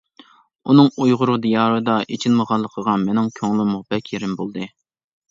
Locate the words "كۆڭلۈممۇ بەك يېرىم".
3.41-4.33